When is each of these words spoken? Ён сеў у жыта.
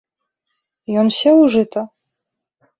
Ён 1.03 1.07
сеў 1.19 1.37
у 1.45 1.45
жыта. 1.59 1.87